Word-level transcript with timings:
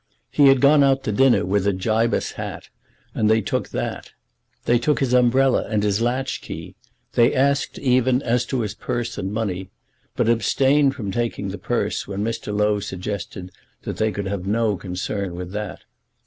He 0.31 0.47
had 0.47 0.61
gone 0.61 0.83
out 0.83 1.03
to 1.03 1.11
dinner 1.11 1.45
with 1.45 1.67
a 1.67 1.73
Gibus 1.73 2.31
hat, 2.31 2.69
and 3.13 3.29
they 3.29 3.39
took 3.39 3.69
that. 3.69 4.13
They 4.65 4.79
took 4.79 4.99
his 4.99 5.13
umbrella 5.13 5.67
and 5.69 5.83
his 5.83 6.01
latch 6.01 6.41
key. 6.41 6.73
They 7.13 7.35
asked, 7.35 7.77
even, 7.77 8.23
as 8.23 8.43
to 8.47 8.61
his 8.61 8.73
purse 8.73 9.19
and 9.19 9.31
money; 9.31 9.69
but 10.15 10.27
abstained 10.27 10.95
from 10.95 11.11
taking 11.11 11.49
the 11.49 11.59
purse 11.59 12.07
when 12.07 12.23
Mr. 12.23 12.51
Low 12.51 12.79
suggested 12.79 13.51
that 13.83 13.97
they 13.97 14.11
could 14.11 14.25
have 14.25 14.47
no 14.47 14.75
concern 14.75 15.35
with 15.35 15.51
that. 15.51 15.81